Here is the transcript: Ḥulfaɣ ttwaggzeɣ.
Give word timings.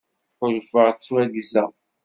Ḥulfaɣ 0.39 0.89
ttwaggzeɣ. 0.91 1.69